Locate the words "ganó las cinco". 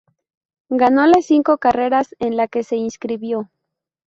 0.71-1.59